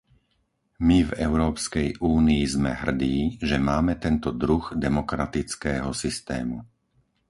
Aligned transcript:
My 0.87 0.97
v 1.05 1.11
Európskej 1.27 1.87
únii 2.17 2.43
sme 2.55 2.71
hrdí, 2.81 3.17
že 3.49 3.57
máme 3.69 3.93
tento 4.05 4.29
druh 4.41 4.65
demokratického 4.85 5.89
systému. 6.03 6.57